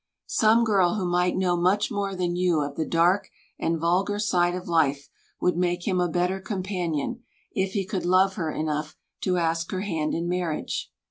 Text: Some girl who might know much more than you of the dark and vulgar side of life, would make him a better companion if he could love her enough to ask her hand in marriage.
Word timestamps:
Some 0.25 0.63
girl 0.63 0.95
who 0.95 1.05
might 1.07 1.35
know 1.37 1.55
much 1.55 1.91
more 1.91 2.15
than 2.15 2.35
you 2.35 2.61
of 2.63 2.75
the 2.75 2.87
dark 2.87 3.29
and 3.59 3.77
vulgar 3.77 4.17
side 4.17 4.55
of 4.55 4.67
life, 4.67 5.07
would 5.39 5.55
make 5.55 5.87
him 5.87 5.99
a 6.01 6.09
better 6.09 6.39
companion 6.39 7.21
if 7.51 7.73
he 7.73 7.85
could 7.85 8.03
love 8.07 8.33
her 8.33 8.49
enough 8.49 8.97
to 9.21 9.37
ask 9.37 9.69
her 9.69 9.81
hand 9.81 10.15
in 10.15 10.27
marriage. 10.27 10.91